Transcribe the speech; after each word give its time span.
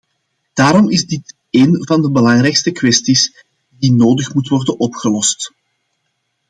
Daarom 0.53 0.89
is 0.89 1.05
dit 1.05 1.35
een 1.49 1.85
van 1.85 2.01
de 2.01 2.11
belangrijkste 2.11 2.71
kwesties 2.71 3.43
die 3.69 3.91
nodig 3.91 4.33
moeten 4.33 4.55
worden 4.55 4.79
opgelost. 4.79 5.53